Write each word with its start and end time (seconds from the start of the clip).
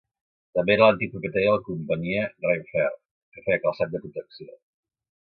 També 0.59 0.73
era 0.75 0.85
l'antic 0.85 1.11
propietari 1.15 1.45
de 1.47 1.51
la 1.55 1.59
Companyia 1.67 2.23
Rainfair, 2.45 2.87
que 3.35 3.43
feia 3.49 3.61
calçat 3.67 3.93
de 3.97 4.01
protecció. 4.07 4.49